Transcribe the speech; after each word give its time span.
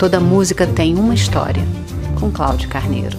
Toda 0.00 0.18
música 0.18 0.66
tem 0.66 0.94
uma 0.94 1.12
história, 1.12 1.62
com 2.18 2.30
Cláudio 2.30 2.70
Carneiro. 2.70 3.18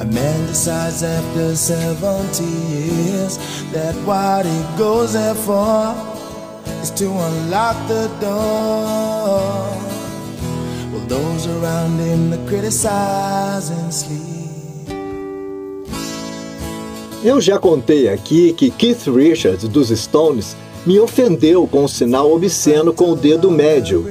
A 0.00 0.04
man 0.06 0.46
decides 0.48 1.02
after 1.02 1.54
70 1.54 2.42
years 2.42 3.38
that 3.74 3.94
what 4.06 4.46
he 4.46 4.78
goes 4.78 5.12
there 5.12 5.34
for 5.34 5.94
is 6.82 6.88
to 6.92 7.10
unlock 7.10 7.76
the 7.88 8.08
door. 8.22 9.68
Well, 10.94 11.06
those 11.08 11.46
around 11.46 12.00
him 12.00 12.30
that 12.30 12.48
criticize 12.48 13.70
and 13.70 13.92
sleep. 13.92 14.46
Eu 17.22 17.38
já 17.38 17.58
contei 17.58 18.08
aqui 18.08 18.54
que 18.54 18.70
Keith 18.70 19.06
Richards 19.08 19.68
dos 19.68 19.90
Stones 19.90 20.56
me 20.86 21.00
ofendeu 21.00 21.66
com 21.66 21.84
um 21.84 21.88
sinal 21.88 22.32
obsceno 22.32 22.92
com 22.92 23.10
o 23.10 23.16
dedo 23.16 23.50
médio, 23.50 24.06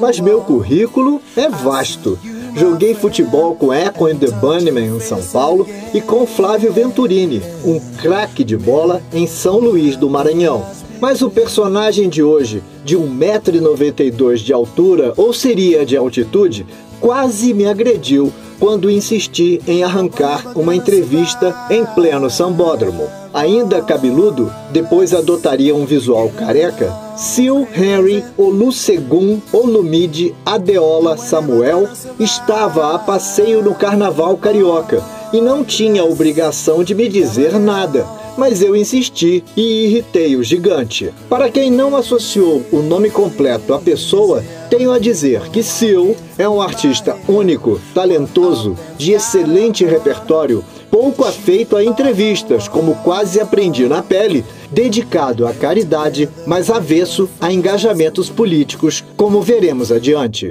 mas 0.00 0.20
meu 0.20 0.40
currículo 0.40 1.20
é 1.36 1.48
vasto. 1.48 2.18
Joguei 2.56 2.94
futebol 2.94 3.54
com 3.54 3.74
Echo 3.74 4.06
and 4.06 4.16
the 4.16 4.30
Bunnymen 4.30 4.96
em 4.96 5.00
São 5.00 5.22
Paulo 5.22 5.66
e 5.92 6.00
com 6.00 6.26
Flávio 6.26 6.72
Venturini, 6.72 7.42
um 7.64 7.80
craque 8.00 8.44
de 8.44 8.56
bola 8.56 9.02
em 9.12 9.26
São 9.26 9.58
Luís 9.58 9.96
do 9.96 10.08
Maranhão. 10.08 10.64
Mas 11.00 11.22
o 11.22 11.30
personagem 11.30 12.08
de 12.08 12.22
hoje, 12.22 12.62
de 12.84 12.96
1,92m 12.96 14.36
de 14.36 14.52
altura 14.52 15.14
ou 15.16 15.32
seria 15.32 15.84
de 15.84 15.96
altitude, 15.96 16.66
quase 17.00 17.54
me 17.54 17.66
agrediu 17.66 18.32
quando 18.58 18.90
insisti 18.90 19.60
em 19.66 19.82
arrancar 19.82 20.52
uma 20.54 20.74
entrevista 20.76 21.56
em 21.70 21.84
pleno 21.86 22.28
sambódromo. 22.28 23.08
Ainda 23.32 23.80
cabeludo, 23.80 24.52
depois 24.70 25.14
adotaria 25.14 25.74
um 25.74 25.86
visual 25.86 26.28
careca, 26.28 26.92
Sil 27.16 27.64
Henry 27.74 28.24
Olusegun 28.36 29.40
Olumide 29.52 30.34
Adeola 30.44 31.16
Samuel 31.16 31.88
estava 32.18 32.94
a 32.94 32.98
passeio 32.98 33.62
no 33.62 33.74
Carnaval 33.74 34.36
Carioca 34.36 35.02
e 35.32 35.40
não 35.40 35.64
tinha 35.64 36.04
obrigação 36.04 36.82
de 36.84 36.94
me 36.94 37.08
dizer 37.08 37.58
nada 37.58 38.19
mas 38.36 38.62
eu 38.62 38.76
insisti 38.76 39.44
e 39.56 39.86
irritei 39.86 40.36
o 40.36 40.42
gigante. 40.42 41.10
Para 41.28 41.50
quem 41.50 41.70
não 41.70 41.96
associou 41.96 42.62
o 42.72 42.82
nome 42.82 43.10
completo 43.10 43.74
à 43.74 43.78
pessoa, 43.78 44.42
tenho 44.68 44.92
a 44.92 44.98
dizer 44.98 45.42
que 45.50 45.62
Seal 45.62 46.14
é 46.38 46.48
um 46.48 46.62
artista 46.62 47.16
único, 47.28 47.80
talentoso, 47.94 48.76
de 48.96 49.12
excelente 49.12 49.84
repertório, 49.84 50.64
pouco 50.90 51.24
afeito 51.24 51.76
a 51.76 51.84
entrevistas, 51.84 52.68
como 52.68 52.94
quase 52.96 53.40
aprendi 53.40 53.86
na 53.88 54.02
pele, 54.02 54.44
dedicado 54.70 55.46
à 55.46 55.52
caridade, 55.52 56.28
mas 56.46 56.70
avesso 56.70 57.28
a 57.40 57.52
engajamentos 57.52 58.28
políticos, 58.28 59.04
como 59.16 59.40
veremos 59.40 59.92
adiante. 59.92 60.50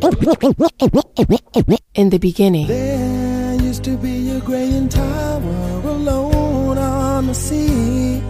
In 1.96 2.10
the 2.10 2.20
beginning. 2.20 2.68
There 2.68 3.58
used 3.62 3.84
to 3.84 3.98
be 3.98 4.30
a 4.30 4.40
tower 4.40 5.42
alone 5.42 5.69
on 7.30 7.34
the 7.34 7.36
sea. 7.36 8.22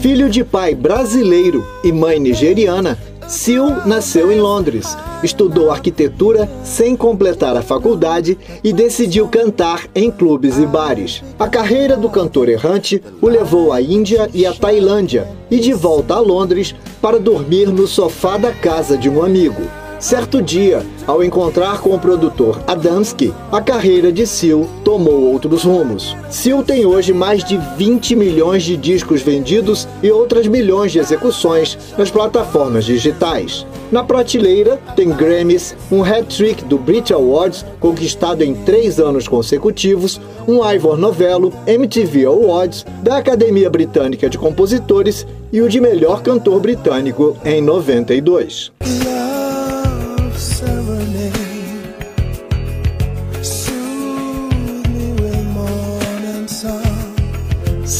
Filho 0.00 0.28
de 0.28 0.44
pai 0.44 0.74
brasileiro 0.74 1.66
e 1.82 1.90
mãe 1.90 2.20
nigeriana, 2.20 2.98
Sil 3.26 3.82
nasceu 3.84 4.30
em 4.30 4.38
Londres, 4.38 4.96
estudou 5.22 5.70
arquitetura 5.70 6.48
sem 6.62 6.94
completar 6.94 7.56
a 7.56 7.62
faculdade 7.62 8.38
e 8.62 8.72
decidiu 8.72 9.26
cantar 9.26 9.86
em 9.94 10.10
clubes 10.10 10.58
e 10.58 10.66
bares. 10.66 11.24
A 11.38 11.48
carreira 11.48 11.96
do 11.96 12.08
cantor 12.08 12.48
errante 12.48 13.02
o 13.20 13.28
levou 13.28 13.72
à 13.72 13.80
Índia 13.80 14.30
e 14.32 14.46
à 14.46 14.52
Tailândia 14.52 15.26
e 15.50 15.58
de 15.58 15.72
volta 15.72 16.14
a 16.14 16.20
Londres 16.20 16.74
para 17.02 17.18
dormir 17.18 17.66
no 17.66 17.86
sofá 17.86 18.36
da 18.36 18.52
casa 18.52 18.96
de 18.96 19.08
um 19.08 19.24
amigo. 19.24 19.85
Certo 19.98 20.42
dia, 20.42 20.84
ao 21.06 21.24
encontrar 21.24 21.80
com 21.80 21.94
o 21.94 21.98
produtor 21.98 22.60
Adamski, 22.66 23.32
a 23.50 23.62
carreira 23.62 24.12
de 24.12 24.26
Seal 24.26 24.68
tomou 24.84 25.32
outros 25.32 25.64
rumos. 25.64 26.14
Seal 26.30 26.62
tem 26.62 26.84
hoje 26.84 27.14
mais 27.14 27.42
de 27.42 27.58
20 27.78 28.14
milhões 28.14 28.62
de 28.62 28.76
discos 28.76 29.22
vendidos 29.22 29.88
e 30.02 30.10
outras 30.10 30.46
milhões 30.46 30.92
de 30.92 30.98
execuções 30.98 31.78
nas 31.96 32.10
plataformas 32.10 32.84
digitais. 32.84 33.66
Na 33.90 34.04
prateleira 34.04 34.78
tem 34.94 35.08
Grammys, 35.08 35.74
um 35.90 36.04
hat-trick 36.04 36.62
do 36.66 36.76
Brit 36.76 37.14
Awards, 37.14 37.64
conquistado 37.80 38.42
em 38.42 38.54
três 38.54 39.00
anos 39.00 39.26
consecutivos, 39.26 40.20
um 40.46 40.62
Ivor 40.70 40.98
Novello, 40.98 41.54
MTV 41.66 42.26
Awards, 42.26 42.84
da 43.02 43.16
Academia 43.16 43.70
Britânica 43.70 44.28
de 44.28 44.36
Compositores 44.36 45.26
e 45.50 45.62
o 45.62 45.68
de 45.70 45.80
melhor 45.80 46.20
cantor 46.20 46.60
britânico 46.60 47.34
em 47.44 47.62
92. 47.62 48.72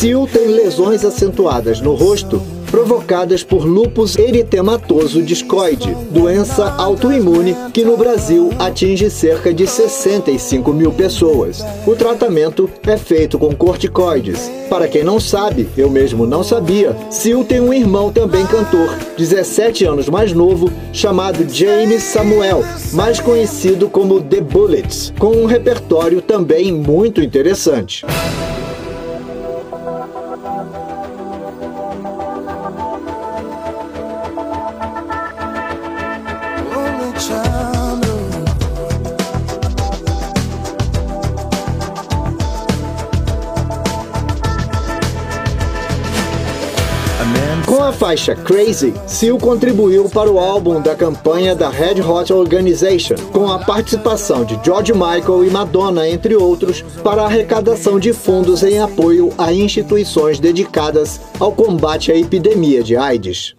Sil 0.06 0.22
tem 0.25 0.47
lesões 0.47 1.05
acentuadas 1.05 1.81
no 1.81 1.93
rosto 1.97 2.41
provocadas 2.71 3.43
por 3.43 3.65
lupus 3.65 4.17
eritematoso 4.17 5.21
discoide, 5.21 5.97
doença 6.12 6.75
autoimune 6.78 7.56
que 7.72 7.84
no 7.84 7.97
Brasil 7.97 8.50
atinge 8.56 9.11
cerca 9.11 9.53
de 9.53 9.66
65 9.66 10.72
mil 10.72 10.93
pessoas. 10.93 11.65
O 11.84 11.97
tratamento 11.97 12.71
é 12.87 12.97
feito 12.97 13.37
com 13.37 13.53
corticoides. 13.53 14.49
Para 14.71 14.87
quem 14.87 15.03
não 15.03 15.19
sabe, 15.19 15.69
eu 15.77 15.91
mesmo 15.91 16.25
não 16.25 16.45
sabia, 16.45 16.97
Sil 17.11 17.43
tem 17.43 17.61
um 17.61 17.72
irmão 17.75 18.12
também 18.12 18.47
cantor, 18.47 18.97
17 19.19 19.84
anos 19.84 20.09
mais 20.09 20.33
novo, 20.33 20.71
chamado 20.93 21.53
James 21.53 22.05
Samuel, 22.05 22.62
mais 22.93 23.19
conhecido 23.19 23.89
como 23.89 24.21
The 24.21 24.41
Bullets, 24.41 25.12
com 25.19 25.33
um 25.33 25.47
repertório 25.47 26.21
também 26.21 26.72
muito 26.72 27.21
interessante. 27.21 28.05
Faixa 47.92 48.34
Crazy, 48.34 48.94
Seal 49.06 49.38
contribuiu 49.38 50.09
para 50.09 50.31
o 50.31 50.38
álbum 50.38 50.81
da 50.81 50.94
campanha 50.94 51.54
da 51.54 51.69
Red 51.69 52.00
Hot 52.00 52.32
Organization, 52.32 53.16
com 53.32 53.50
a 53.50 53.59
participação 53.59 54.44
de 54.44 54.59
George 54.64 54.92
Michael 54.92 55.44
e 55.44 55.50
Madonna, 55.50 56.09
entre 56.09 56.36
outros, 56.36 56.82
para 57.03 57.22
a 57.22 57.26
arrecadação 57.26 57.98
de 57.98 58.12
fundos 58.12 58.62
em 58.62 58.78
apoio 58.78 59.32
a 59.36 59.53
instituições 59.53 60.38
dedicadas 60.38 61.20
ao 61.41 61.53
combate 61.53 62.12
à 62.12 62.16
epidemia 62.16 62.82
de 62.82 62.97
AIDS. 62.97 63.54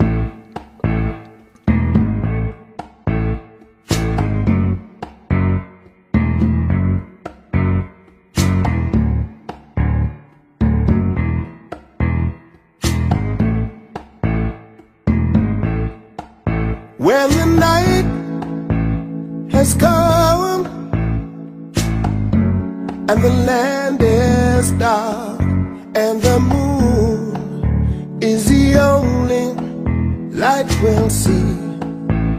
And 23.09 23.23
the 23.23 23.29
land 23.47 24.01
is 24.01 24.71
dark 24.73 25.39
and 25.95 26.21
the 26.21 26.39
moon 26.39 28.19
is 28.21 28.49
the 28.49 28.77
only 28.77 29.53
light 30.35 30.67
we'll 30.83 31.09
see. 31.09 31.66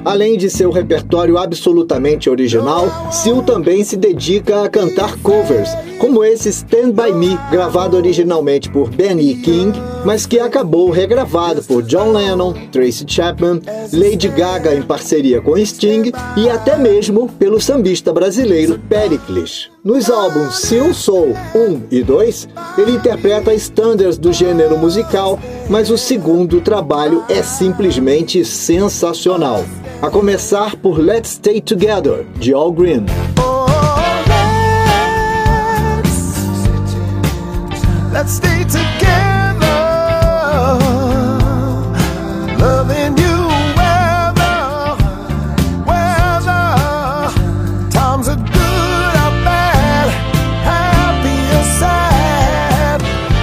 Além 0.08 0.38
de 0.38 0.48
seu 0.48 0.70
repertório 0.70 1.36
absolutamente 1.36 2.30
original, 2.30 2.86
Seal 3.12 3.42
também 3.42 3.84
se 3.84 3.94
dedica 3.94 4.62
a 4.62 4.68
cantar 4.70 5.18
covers, 5.18 5.68
como 5.98 6.24
esse 6.24 6.48
Stand 6.48 6.92
By 6.92 7.12
Me, 7.12 7.38
gravado 7.50 7.94
originalmente 7.94 8.70
por 8.70 8.88
Benny 8.88 9.34
King, 9.34 9.78
mas 10.06 10.24
que 10.24 10.40
acabou 10.40 10.88
regravado 10.88 11.62
por 11.62 11.82
John 11.82 12.12
Lennon, 12.12 12.54
Tracy 12.72 13.04
Chapman, 13.06 13.60
Lady 13.92 14.28
Gaga 14.28 14.74
em 14.74 14.80
parceria 14.80 15.42
com 15.42 15.62
Sting 15.62 16.10
e 16.38 16.48
até 16.48 16.78
mesmo 16.78 17.28
pelo 17.38 17.60
sambista 17.60 18.10
brasileiro 18.10 18.80
Pericles. 18.88 19.68
Nos 19.84 20.08
álbuns 20.10 20.60
Seal 20.60 20.94
Soul 20.94 21.34
1 21.54 21.82
e 21.90 22.02
2, 22.02 22.48
ele 22.78 22.92
interpreta 22.92 23.52
standards 23.54 24.16
do 24.16 24.32
gênero 24.32 24.78
musical, 24.78 25.38
mas 25.68 25.90
o 25.90 25.98
segundo 25.98 26.60
trabalho 26.60 27.24
é 27.28 27.42
simplesmente 27.42 28.44
sensacional 28.44 29.64
a 30.00 30.08
começar 30.08 30.76
por 30.76 30.98
Let's 30.98 31.32
Stay 31.32 31.60
Together, 31.60 32.24
de 32.38 32.52
All 32.52 32.72
Green. 32.72 33.04
Oh, 33.38 33.66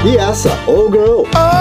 E 0.06 0.18
essa, 0.18 0.52
Oh 0.68 0.88
Girl. 0.92 1.55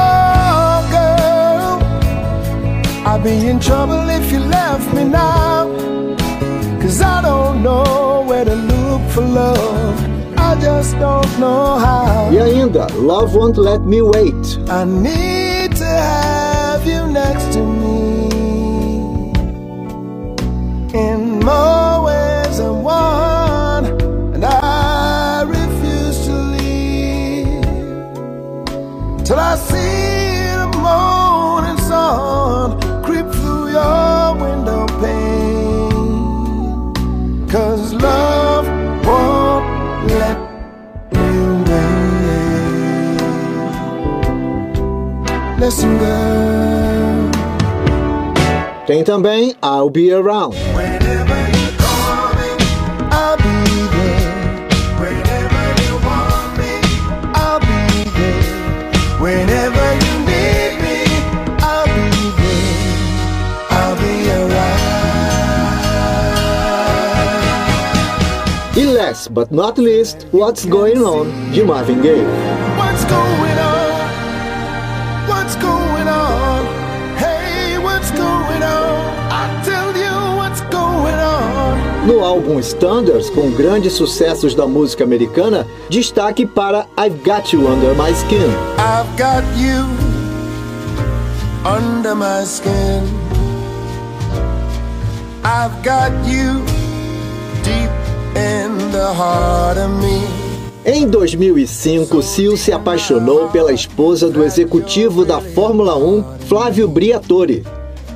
Be 3.24 3.48
in 3.48 3.58
trouble 3.58 4.10
if 4.10 4.30
you 4.30 4.38
left 4.38 4.92
me 4.94 5.02
now. 5.02 5.64
Cause 6.80 7.00
I 7.00 7.22
don't 7.22 7.62
know 7.62 8.22
where 8.28 8.44
to 8.44 8.54
look 8.54 9.02
for 9.12 9.22
love. 9.22 9.96
I 10.36 10.60
just 10.60 10.92
don't 10.98 11.40
know 11.40 11.78
how. 11.78 12.30
E 12.30 12.38
ainda, 12.38 12.86
Love 12.98 13.34
Won't 13.34 13.56
Let 13.56 13.80
Me 13.80 14.02
Wait. 14.02 14.44
I 14.68 14.84
need 14.84 15.74
to 15.76 15.86
have 15.86 16.86
you 16.86 17.06
next 17.06 17.46
to 17.54 17.60
me. 17.60 18.28
In 20.92 21.40
more 21.40 21.83
me, 60.82 60.92
I'll 61.62 61.86
be 61.86 62.28
there. 62.36 62.60
I'll 63.70 63.96
be 63.96 64.28
around. 64.30 64.76
E 68.76 68.84
last 68.84 69.32
but 69.32 69.50
not 69.50 69.78
least, 69.78 70.26
What's 70.30 70.66
Going 70.66 70.98
On, 70.98 71.26
de 71.54 71.64
Marvin 71.64 72.02
Gaye. 72.02 72.54
No 82.06 82.22
álbum 82.22 82.58
Standards, 82.58 83.30
com 83.30 83.50
grandes 83.50 83.94
sucessos 83.94 84.54
da 84.54 84.66
música 84.66 85.04
americana, 85.04 85.66
destaque 85.88 86.44
para 86.44 86.86
I've 86.98 87.18
Got 87.24 87.54
You 87.54 87.66
Under 87.66 87.94
My 87.94 88.12
Skin. 88.12 88.50
I've 88.76 89.08
got 89.16 89.42
you 89.56 90.04
under 91.64 92.14
my 92.14 92.44
skin. 92.44 93.02
I've 95.42 95.82
got 95.82 96.12
you 96.26 96.62
deep 97.62 97.90
in 98.36 98.90
the 98.92 99.12
heart 99.14 99.78
of 99.78 99.90
me. 100.02 100.22
Em 100.84 101.08
2005, 101.08 102.22
Seal 102.22 102.56
se 102.58 102.70
apaixonou 102.70 103.48
pela 103.48 103.72
esposa 103.72 104.28
do 104.28 104.44
executivo 104.44 105.24
da 105.24 105.40
Fórmula 105.40 105.96
1, 105.96 106.38
Flávio 106.46 106.86
Briatore. 106.86 107.64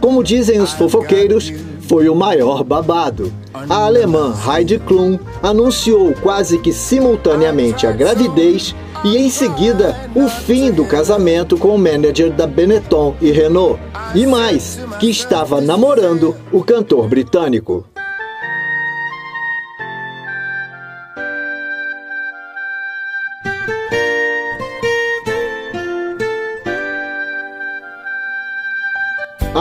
Como 0.01 0.23
dizem 0.23 0.61
os 0.61 0.73
fofoqueiros, 0.73 1.53
foi 1.89 2.09
o 2.09 2.15
maior 2.15 2.63
babado. 2.63 3.33
A 3.69 3.87
alemã 3.87 4.35
Heidi 4.47 4.79
Klum 4.79 5.19
anunciou 5.43 6.13
quase 6.23 6.59
que 6.59 6.73
simultaneamente 6.73 7.87
a 7.87 7.93
gravidez 7.93 8.75
e 9.05 9.17
em 9.17 9.31
seguida 9.31 9.97
o 10.15 10.29
fim 10.29 10.71
do 10.71 10.85
casamento 10.85 11.57
com 11.57 11.75
o 11.75 11.79
manager 11.79 12.31
da 12.31 12.47
Benetton 12.47 13.17
e 13.21 13.31
Renault. 13.31 13.81
E 14.15 14.27
mais, 14.27 14.79
que 15.01 15.09
estava 15.09 15.61
namorando 15.61 16.37
o 16.53 16.63
cantor 16.63 17.09
britânico. 17.09 17.85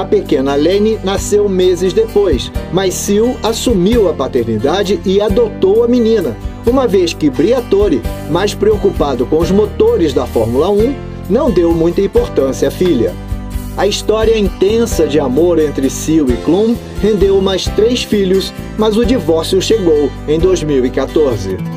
Pequena 0.08 0.56
Lene 0.56 0.98
nasceu 1.04 1.48
meses 1.48 1.94
depois, 1.94 2.52
mas 2.74 2.94
Sil 2.96 3.38
assumiu 3.44 4.10
a 4.10 4.14
paternidade 4.14 5.00
e 5.06 5.22
adotou 5.22 5.84
a 5.84 5.88
menina, 5.88 6.36
uma 6.66 6.88
vez 6.88 7.14
que 7.14 7.30
Briatore, 7.30 8.02
mais 8.30 8.54
preocupado 8.54 9.26
com 9.26 9.38
os 9.38 9.52
motores 9.52 10.14
da 10.14 10.26
Fórmula 10.26 10.70
1, 10.70 10.96
não 11.30 11.52
deu 11.52 11.74
muita 11.74 12.02
importância 12.02 12.68
à 12.68 12.72
filha. 12.72 13.14
A 13.78 13.86
história 13.86 14.38
intensa 14.38 15.06
de 15.06 15.20
amor 15.20 15.60
entre 15.60 15.88
Sil 15.94 16.26
e 16.30 16.38
Klum 16.38 16.76
rendeu 17.00 17.40
mais 17.42 17.66
três 17.66 18.02
filhos, 18.02 18.52
mas 18.78 18.98
o 18.98 19.06
divórcio 19.06 19.62
chegou 19.62 20.10
em 20.28 20.40
2014. 20.40 21.77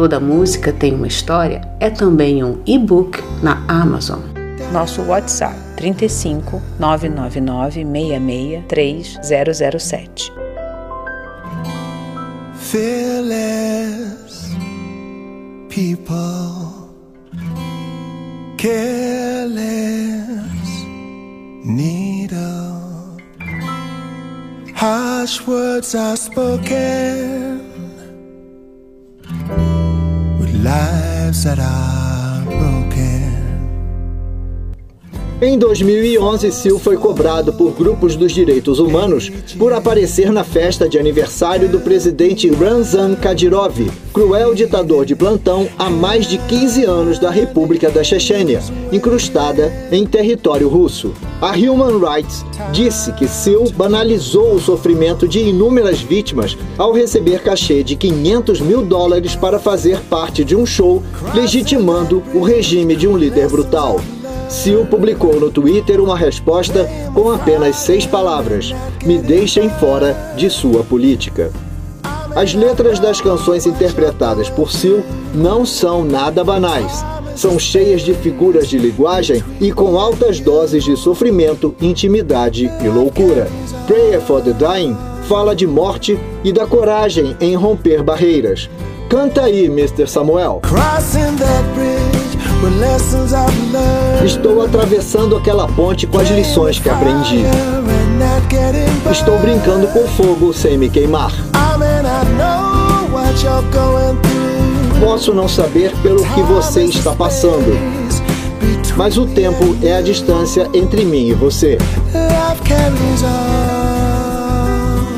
Toda 0.00 0.18
música 0.18 0.72
tem 0.72 0.94
uma 0.94 1.06
história 1.06 1.60
é 1.78 1.90
também 1.90 2.42
um 2.42 2.62
e-book 2.64 3.22
na 3.42 3.62
Amazon. 3.68 4.20
Nosso 4.72 5.02
WhatsApp 5.02 5.54
35 5.76 6.62
999 6.78 7.84
66 7.84 9.18
3007. 9.20 10.32
Fearless 12.54 13.76
people, 15.68 16.94
careless 18.56 19.26
needle, 21.62 23.18
harsh 24.74 25.46
words 25.46 25.94
are 25.94 26.16
spoken 26.16 27.49
lives 30.62 31.44
that 31.44 31.58
are 31.58 32.44
broken. 32.44 33.09
Em 35.42 35.58
2011, 35.58 36.52
Sil 36.52 36.76
foi 36.78 36.98
cobrado 36.98 37.50
por 37.54 37.72
grupos 37.72 38.14
dos 38.14 38.30
direitos 38.30 38.78
humanos 38.78 39.32
por 39.58 39.72
aparecer 39.72 40.30
na 40.30 40.44
festa 40.44 40.86
de 40.86 40.98
aniversário 40.98 41.66
do 41.66 41.80
presidente 41.80 42.50
Ramzan 42.50 43.14
Kadyrov, 43.14 43.90
cruel 44.12 44.54
ditador 44.54 45.06
de 45.06 45.16
plantão 45.16 45.66
há 45.78 45.88
mais 45.88 46.26
de 46.26 46.36
15 46.36 46.84
anos 46.84 47.18
da 47.18 47.30
República 47.30 47.90
da 47.90 48.04
Chechênia, 48.04 48.60
incrustada 48.92 49.72
em 49.90 50.04
território 50.04 50.68
russo. 50.68 51.14
A 51.40 51.52
Human 51.52 51.98
Rights 51.98 52.44
disse 52.70 53.10
que 53.14 53.26
Sil 53.26 53.64
banalizou 53.74 54.52
o 54.52 54.60
sofrimento 54.60 55.26
de 55.26 55.38
inúmeras 55.38 56.02
vítimas 56.02 56.54
ao 56.76 56.92
receber 56.92 57.42
cachê 57.42 57.82
de 57.82 57.96
500 57.96 58.60
mil 58.60 58.84
dólares 58.84 59.34
para 59.34 59.58
fazer 59.58 60.00
parte 60.00 60.44
de 60.44 60.54
um 60.54 60.66
show, 60.66 61.02
legitimando 61.34 62.22
o 62.34 62.42
regime 62.42 62.94
de 62.94 63.08
um 63.08 63.16
líder 63.16 63.48
brutal. 63.48 63.98
Sil 64.50 64.82
publicou 64.84 65.38
no 65.38 65.48
Twitter 65.48 66.00
uma 66.00 66.16
resposta 66.16 66.84
com 67.14 67.30
apenas 67.30 67.76
seis 67.76 68.04
palavras: 68.04 68.74
Me 69.04 69.18
deixem 69.18 69.70
fora 69.70 70.34
de 70.36 70.50
sua 70.50 70.82
política. 70.82 71.52
As 72.34 72.52
letras 72.52 72.98
das 72.98 73.20
canções 73.20 73.64
interpretadas 73.64 74.50
por 74.50 74.70
Sil 74.74 75.06
não 75.32 75.64
são 75.64 76.04
nada 76.04 76.42
banais. 76.42 77.04
São 77.36 77.58
cheias 77.58 78.02
de 78.02 78.12
figuras 78.12 78.68
de 78.68 78.76
linguagem 78.76 79.42
e 79.60 79.72
com 79.72 79.98
altas 79.98 80.40
doses 80.40 80.84
de 80.84 80.96
sofrimento, 80.96 81.74
intimidade 81.80 82.70
e 82.82 82.88
loucura. 82.88 83.48
Prayer 83.86 84.20
for 84.20 84.42
the 84.42 84.52
Dying 84.52 84.96
fala 85.28 85.54
de 85.54 85.66
morte 85.66 86.18
e 86.42 86.52
da 86.52 86.66
coragem 86.66 87.36
em 87.40 87.54
romper 87.54 88.02
barreiras. 88.02 88.68
Canta 89.08 89.42
aí, 89.42 89.66
Mr. 89.66 90.08
Samuel. 90.08 90.60
Crossing 90.62 91.36
Estou 94.24 94.62
atravessando 94.62 95.36
aquela 95.36 95.66
ponte 95.66 96.06
com 96.06 96.18
as 96.18 96.28
lições 96.28 96.78
que 96.78 96.88
aprendi. 96.88 97.42
Estou 99.10 99.38
brincando 99.38 99.86
com 99.88 100.06
fogo 100.08 100.52
sem 100.52 100.76
me 100.76 100.90
queimar. 100.90 101.32
Posso 105.00 105.32
não 105.32 105.48
saber 105.48 105.92
pelo 106.02 106.22
que 106.34 106.42
você 106.42 106.84
está 106.84 107.14
passando, 107.14 107.72
mas 108.96 109.16
o 109.16 109.26
tempo 109.26 109.76
é 109.82 109.96
a 109.96 110.02
distância 110.02 110.68
entre 110.74 111.06
mim 111.06 111.28
e 111.28 111.32
você. 111.32 111.78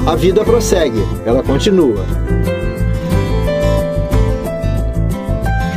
A 0.06 0.14
vida 0.14 0.44
prossegue, 0.44 1.02
ela 1.26 1.42
continua. 1.42 2.04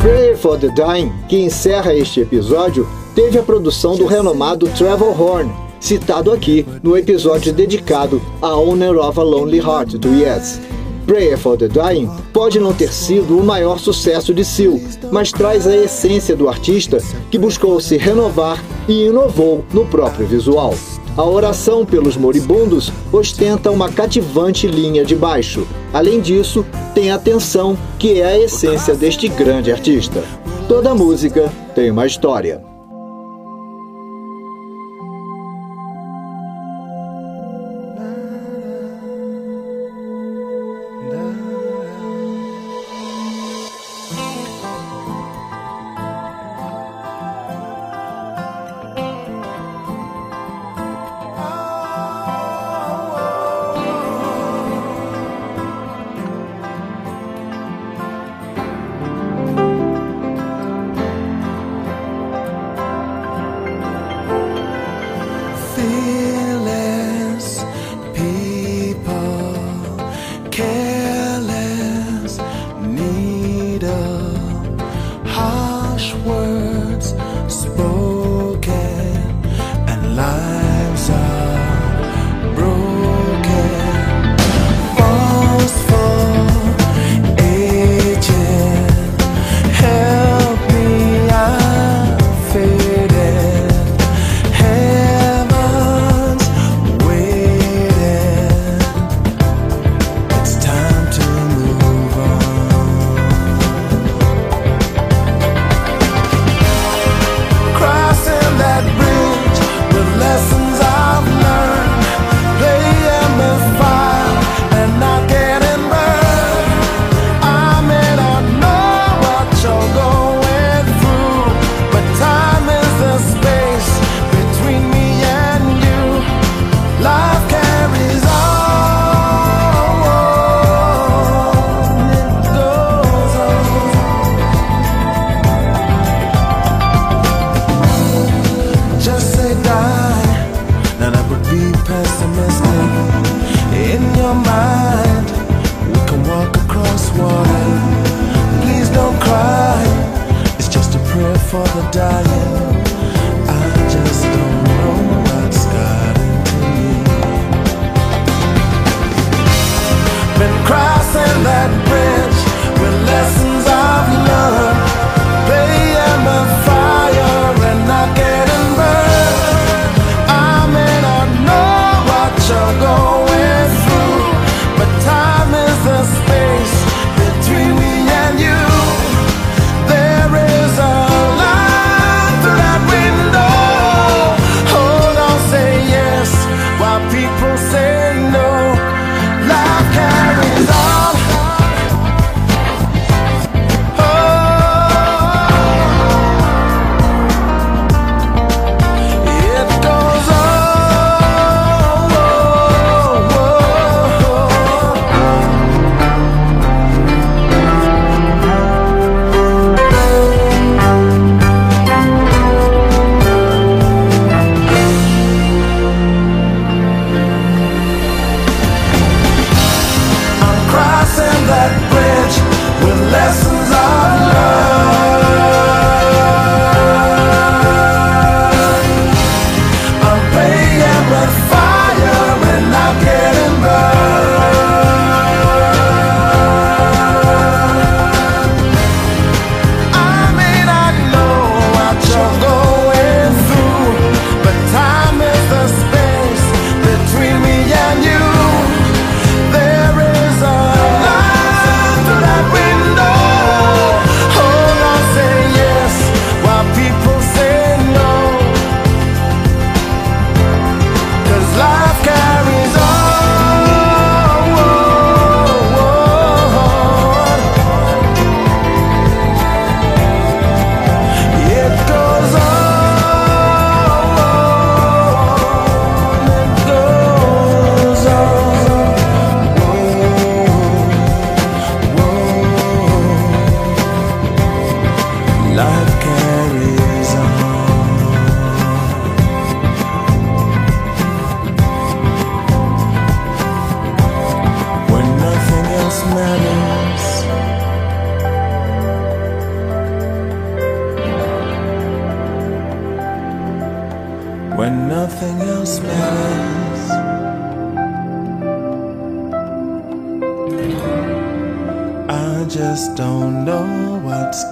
Pray 0.05 0.35
for 0.35 0.55
the 0.55 0.69
Dying, 0.69 1.11
que 1.27 1.35
encerra 1.35 1.91
este 1.91 2.21
episódio, 2.21 2.87
teve 3.15 3.39
a 3.39 3.41
produção 3.41 3.95
do 3.95 4.05
renomado 4.05 4.67
Trevor 4.77 5.19
Horn, 5.19 5.51
citado 5.79 6.31
aqui 6.31 6.63
no 6.83 6.95
episódio 6.95 7.51
dedicado 7.51 8.21
a 8.39 8.55
Owner 8.55 8.99
of 8.99 9.19
a 9.19 9.23
Lonely 9.23 9.57
Heart 9.57 9.95
do 9.95 10.09
Yes. 10.09 10.61
Prayer 11.07 11.35
for 11.39 11.57
the 11.57 11.67
Dying 11.67 12.07
pode 12.31 12.59
não 12.59 12.71
ter 12.71 12.93
sido 12.93 13.35
o 13.35 13.43
maior 13.43 13.79
sucesso 13.79 14.31
de 14.31 14.45
Seal, 14.45 14.79
mas 15.11 15.31
traz 15.31 15.65
a 15.65 15.75
essência 15.75 16.35
do 16.35 16.47
artista 16.47 16.99
que 17.31 17.39
buscou 17.39 17.81
se 17.81 17.97
renovar 17.97 18.63
e 18.87 19.07
inovou 19.07 19.65
no 19.73 19.87
próprio 19.87 20.27
visual. 20.27 20.75
A 21.17 21.23
oração 21.23 21.85
pelos 21.85 22.17
moribundos 22.17 22.91
ostenta 23.09 23.71
uma 23.71 23.89
cativante 23.89 24.67
linha 24.67 25.05
de 25.05 25.15
baixo. 25.15 25.65
Além 25.93 26.19
disso, 26.19 26.65
tem 26.93 27.09
a 27.09 27.17
tensão, 27.17 27.77
que 27.97 28.19
é 28.19 28.25
a 28.25 28.37
essência 28.37 28.93
deste 28.93 29.29
grande 29.29 29.71
artista. 29.71 30.21
Toda 30.67 30.93
música 30.93 31.49
tem 31.73 31.89
uma 31.89 32.05
história. 32.05 32.74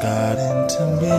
Got 0.01 0.37
into 0.37 0.85
me. 1.01 1.11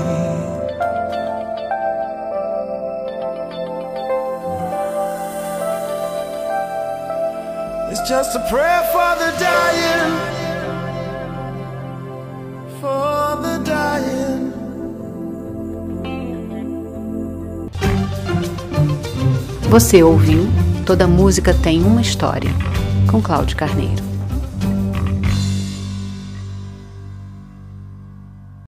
It's 7.91 8.09
just 8.09 8.35
a 8.37 8.41
prayer 8.51 8.83
for 8.93 9.11
the 9.23 9.31
dying. 9.39 10.15
For 12.81 13.37
the 13.43 13.59
dying. 13.65 14.53
Você 19.69 20.03
ouviu 20.03 20.47
Toda 20.87 21.07
Música 21.07 21.55
Tem 21.55 21.83
Uma 21.83 22.01
História, 22.01 22.51
com 23.11 23.21
Cláudio 23.21 23.57
Carneiro. 23.57 24.14